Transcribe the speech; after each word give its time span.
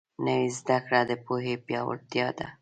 نوې 0.25 0.47
زده 0.59 0.77
کړه 0.85 0.99
د 1.09 1.11
پوهې 1.25 1.55
پیاوړتیا 1.65 2.27
ده 2.37 2.47